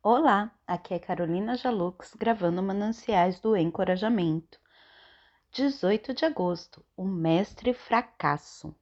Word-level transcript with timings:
Olá, 0.00 0.52
aqui 0.64 0.94
é 0.94 0.98
Carolina 1.00 1.56
Jalux 1.56 2.14
gravando 2.14 2.62
Mananciais 2.62 3.40
do 3.40 3.56
Encorajamento. 3.56 4.60
18 5.50 6.14
de 6.14 6.24
agosto, 6.24 6.84
o 6.96 7.04
mestre 7.04 7.74
fracasso. 7.74 8.72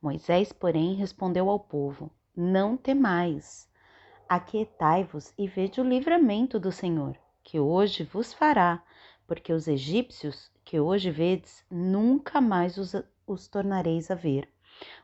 Moisés, 0.00 0.52
porém, 0.52 0.94
respondeu 0.94 1.50
ao 1.50 1.58
povo: 1.58 2.08
Não 2.36 2.76
temais. 2.76 3.68
Aquietai-vos 4.28 5.34
e 5.36 5.48
vede 5.48 5.80
o 5.80 5.84
livramento 5.84 6.60
do 6.60 6.70
Senhor, 6.70 7.18
que 7.42 7.58
hoje 7.58 8.04
vos 8.04 8.32
fará, 8.32 8.80
porque 9.26 9.52
os 9.52 9.66
egípcios 9.66 10.52
que 10.64 10.78
hoje 10.78 11.10
vedes, 11.10 11.64
nunca 11.68 12.40
mais 12.40 12.78
os, 12.78 12.94
os 13.26 13.48
tornareis 13.48 14.08
a 14.08 14.14
ver. 14.14 14.48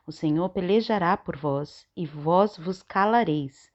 O 0.06 0.12
Senhor 0.12 0.48
pelejará 0.50 1.16
por 1.16 1.36
vós, 1.36 1.88
e 1.96 2.06
vós 2.06 2.56
vos 2.56 2.84
calareis 2.84 3.69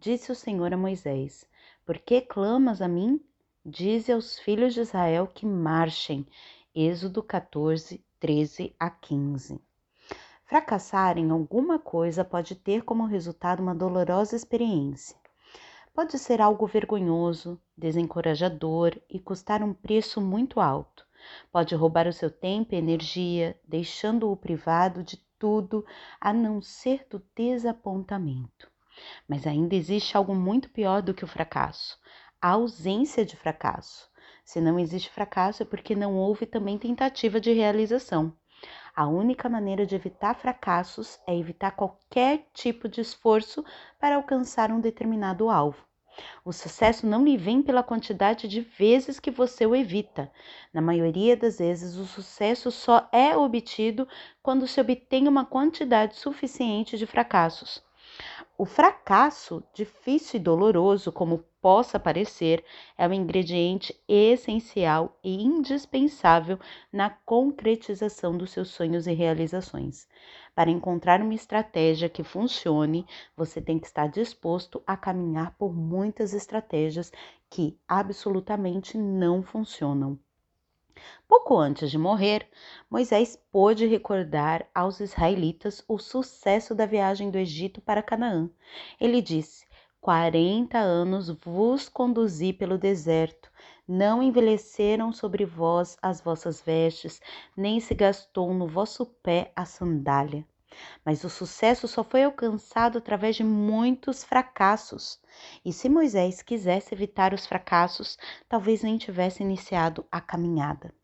Disse 0.00 0.30
o 0.30 0.34
Senhor 0.34 0.72
a 0.72 0.76
Moisés: 0.76 1.44
Por 1.84 1.98
que 1.98 2.20
clamas 2.20 2.80
a 2.80 2.86
mim? 2.86 3.20
Dize 3.66 4.12
aos 4.12 4.38
filhos 4.38 4.72
de 4.72 4.82
Israel 4.82 5.26
que 5.26 5.44
marchem. 5.44 6.24
Êxodo 6.72 7.20
14, 7.20 8.00
13 8.20 8.76
a 8.78 8.90
15. 8.90 9.60
Fracassar 10.44 11.18
em 11.18 11.28
alguma 11.32 11.80
coisa 11.80 12.24
pode 12.24 12.54
ter 12.54 12.84
como 12.84 13.06
resultado 13.06 13.58
uma 13.58 13.74
dolorosa 13.74 14.36
experiência. 14.36 15.16
Pode 15.92 16.16
ser 16.16 16.40
algo 16.40 16.64
vergonhoso, 16.64 17.60
desencorajador 17.76 18.96
e 19.10 19.18
custar 19.18 19.64
um 19.64 19.74
preço 19.74 20.20
muito 20.20 20.60
alto. 20.60 21.04
Pode 21.50 21.74
roubar 21.74 22.06
o 22.06 22.12
seu 22.12 22.30
tempo 22.30 22.72
e 22.72 22.78
energia, 22.78 23.58
deixando-o 23.66 24.36
privado 24.36 25.02
de 25.02 25.16
tudo 25.40 25.84
a 26.20 26.32
não 26.32 26.62
ser 26.62 27.04
do 27.10 27.20
desapontamento. 27.34 28.70
Mas 29.28 29.46
ainda 29.46 29.74
existe 29.74 30.16
algo 30.16 30.34
muito 30.34 30.70
pior 30.70 31.02
do 31.02 31.14
que 31.14 31.24
o 31.24 31.28
fracasso: 31.28 31.98
a 32.40 32.50
ausência 32.50 33.24
de 33.24 33.36
fracasso. 33.36 34.08
Se 34.44 34.60
não 34.60 34.78
existe 34.78 35.10
fracasso 35.10 35.62
é 35.62 35.66
porque 35.66 35.94
não 35.94 36.16
houve 36.16 36.46
também 36.46 36.78
tentativa 36.78 37.40
de 37.40 37.52
realização. 37.52 38.32
A 38.96 39.06
única 39.06 39.48
maneira 39.48 39.86
de 39.86 39.94
evitar 39.94 40.34
fracassos 40.34 41.20
é 41.26 41.36
evitar 41.36 41.72
qualquer 41.72 42.48
tipo 42.52 42.88
de 42.88 43.00
esforço 43.00 43.64
para 44.00 44.16
alcançar 44.16 44.72
um 44.72 44.80
determinado 44.80 45.48
alvo. 45.48 45.86
O 46.44 46.52
sucesso 46.52 47.06
não 47.06 47.24
lhe 47.24 47.36
vem 47.36 47.62
pela 47.62 47.82
quantidade 47.82 48.48
de 48.48 48.60
vezes 48.60 49.20
que 49.20 49.30
você 49.30 49.64
o 49.64 49.76
evita. 49.76 50.32
Na 50.72 50.80
maioria 50.80 51.36
das 51.36 51.58
vezes, 51.58 51.96
o 51.96 52.06
sucesso 52.06 52.72
só 52.72 53.08
é 53.12 53.36
obtido 53.36 54.08
quando 54.42 54.66
se 54.66 54.80
obtém 54.80 55.28
uma 55.28 55.44
quantidade 55.44 56.16
suficiente 56.16 56.98
de 56.98 57.06
fracassos. 57.06 57.80
O 58.58 58.66
fracasso, 58.66 59.64
difícil 59.72 60.38
e 60.38 60.42
doloroso 60.42 61.10
como 61.10 61.42
possa 61.62 61.98
parecer, 61.98 62.62
é 62.98 63.08
um 63.08 63.12
ingrediente 63.14 63.98
essencial 64.06 65.18
e 65.24 65.42
indispensável 65.42 66.58
na 66.92 67.08
concretização 67.08 68.36
dos 68.36 68.50
seus 68.50 68.68
sonhos 68.68 69.06
e 69.06 69.14
realizações. 69.14 70.06
Para 70.54 70.70
encontrar 70.70 71.22
uma 71.22 71.32
estratégia 71.32 72.10
que 72.10 72.22
funcione, 72.22 73.06
você 73.34 73.62
tem 73.62 73.78
que 73.78 73.86
estar 73.86 74.08
disposto 74.08 74.82
a 74.86 74.94
caminhar 74.94 75.56
por 75.56 75.74
muitas 75.74 76.34
estratégias 76.34 77.10
que 77.48 77.80
absolutamente 77.88 78.98
não 78.98 79.42
funcionam. 79.42 80.18
Pouco 81.28 81.56
antes 81.56 81.90
de 81.90 81.98
morrer, 81.98 82.48
Moisés 82.90 83.38
pôde 83.52 83.86
recordar 83.86 84.68
aos 84.74 85.00
israelitas 85.00 85.84
o 85.86 85.98
sucesso 85.98 86.74
da 86.74 86.86
viagem 86.86 87.30
do 87.30 87.38
Egito 87.38 87.80
para 87.80 88.02
Canaã. 88.02 88.50
Ele 89.00 89.20
disse: 89.22 89.66
Quarenta 90.00 90.78
anos 90.78 91.28
vos 91.44 91.88
conduzi 91.88 92.52
pelo 92.52 92.78
deserto, 92.78 93.50
não 93.86 94.22
envelheceram 94.22 95.12
sobre 95.12 95.44
vós 95.44 95.96
as 96.00 96.20
vossas 96.20 96.60
vestes, 96.60 97.20
nem 97.56 97.80
se 97.80 97.94
gastou 97.94 98.52
no 98.54 98.66
vosso 98.66 99.06
pé 99.06 99.52
a 99.54 99.64
sandália. 99.64 100.46
Mas 101.04 101.24
o 101.24 101.30
sucesso 101.30 101.88
só 101.88 102.04
foi 102.04 102.24
alcançado 102.24 102.98
através 102.98 103.36
de 103.36 103.44
muitos 103.44 104.22
fracassos. 104.22 105.20
E 105.64 105.72
se 105.72 105.88
Moisés 105.88 106.42
quisesse 106.42 106.94
evitar 106.94 107.32
os 107.32 107.46
fracassos, 107.46 108.18
talvez 108.48 108.82
nem 108.82 108.98
tivesse 108.98 109.42
iniciado 109.42 110.06
a 110.12 110.20
caminhada. 110.20 110.94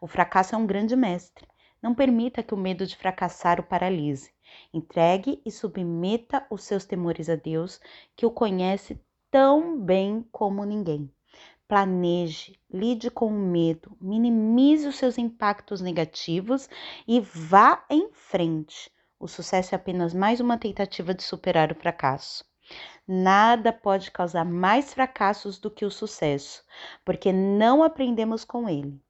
O 0.00 0.06
fracasso 0.06 0.54
é 0.54 0.58
um 0.58 0.66
grande 0.66 0.96
mestre. 0.96 1.46
Não 1.80 1.94
permita 1.94 2.42
que 2.42 2.54
o 2.54 2.56
medo 2.56 2.86
de 2.86 2.96
fracassar 2.96 3.60
o 3.60 3.64
paralise. 3.64 4.32
Entregue 4.72 5.40
e 5.44 5.50
submeta 5.50 6.46
os 6.50 6.64
seus 6.64 6.84
temores 6.84 7.28
a 7.28 7.36
Deus, 7.36 7.80
que 8.16 8.24
o 8.24 8.30
conhece 8.30 9.00
tão 9.30 9.78
bem 9.78 10.26
como 10.32 10.64
ninguém. 10.64 11.12
Planeje, 11.68 12.58
lide 12.70 13.10
com 13.10 13.26
o 13.26 13.38
medo, 13.38 13.96
minimize 14.00 14.86
os 14.86 14.96
seus 14.96 15.18
impactos 15.18 15.80
negativos 15.80 16.68
e 17.06 17.20
vá 17.20 17.84
em 17.90 18.10
frente. 18.12 18.90
O 19.24 19.26
sucesso 19.26 19.74
é 19.74 19.76
apenas 19.76 20.12
mais 20.12 20.38
uma 20.38 20.58
tentativa 20.58 21.14
de 21.14 21.22
superar 21.22 21.72
o 21.72 21.74
fracasso. 21.74 22.44
Nada 23.08 23.72
pode 23.72 24.10
causar 24.10 24.44
mais 24.44 24.92
fracassos 24.92 25.58
do 25.58 25.70
que 25.70 25.86
o 25.86 25.90
sucesso, 25.90 26.62
porque 27.06 27.32
não 27.32 27.82
aprendemos 27.82 28.44
com 28.44 28.68
ele. 28.68 29.02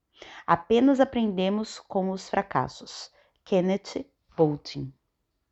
Apenas 0.46 1.00
aprendemos 1.00 1.80
com 1.80 2.10
os 2.12 2.28
fracassos. 2.28 3.10
Kenneth 3.44 4.06
Bolton 4.36 4.92